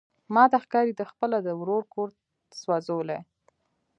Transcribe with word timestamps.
ماته 0.33 0.57
ښکاري 0.63 0.93
ده 0.99 1.05
خپله 1.11 1.37
د 1.41 1.47
ورور 1.59 1.83
کور 1.93 2.09
سوزولی. 2.61 3.19